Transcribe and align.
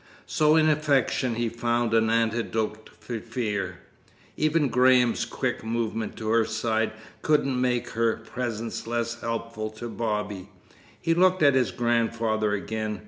So 0.25 0.55
in 0.55 0.67
affection 0.67 1.35
he 1.35 1.47
found 1.47 1.93
an 1.93 2.09
antidote 2.09 2.89
for 2.99 3.19
fear. 3.19 3.81
Even 4.35 4.67
Graham's 4.67 5.25
quick 5.25 5.63
movement 5.63 6.17
to 6.17 6.29
her 6.29 6.43
side 6.43 6.93
couldn't 7.21 7.61
make 7.61 7.89
her 7.91 8.15
presence 8.15 8.87
less 8.87 9.21
helpful 9.21 9.69
to 9.69 9.89
Bobby. 9.89 10.49
He 10.99 11.13
looked 11.13 11.43
at 11.43 11.53
his 11.53 11.69
grandfather 11.69 12.53
again. 12.53 12.99